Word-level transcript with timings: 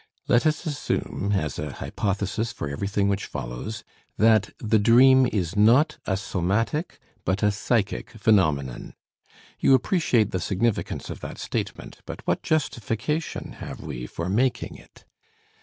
Let 0.27 0.47
us 0.47 0.65
assume 0.65 1.33
as 1.35 1.59
a 1.59 1.73
hypothesis 1.73 2.51
for 2.51 2.67
everything 2.67 3.07
which 3.07 3.27
follows, 3.27 3.83
that 4.17 4.49
the 4.57 4.79
dream 4.79 5.27
is 5.27 5.55
not 5.55 5.99
a 6.07 6.17
somatic 6.17 6.97
but 7.23 7.43
a 7.43 7.51
psychic 7.51 8.09
phenomenon. 8.09 8.95
You 9.59 9.75
appreciate 9.75 10.31
the 10.31 10.39
significance 10.39 11.11
of 11.11 11.19
that 11.19 11.37
statement, 11.37 11.99
but 12.07 12.25
what 12.25 12.41
justification 12.41 13.57
have 13.59 13.79
we 13.81 14.07
for 14.07 14.27
making 14.27 14.75
it? 14.75 15.05